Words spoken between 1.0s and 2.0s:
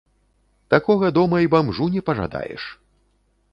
дома і бамжу